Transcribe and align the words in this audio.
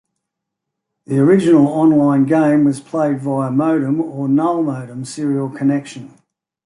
The 1.05 1.19
original 1.19 1.67
online-game 1.67 2.63
was 2.63 2.79
played 2.79 3.19
via 3.19 3.51
modem 3.51 4.01
or 4.01 4.27
null 4.27 4.63
modem 4.63 5.05
serial 5.05 5.47
connection. 5.51 6.15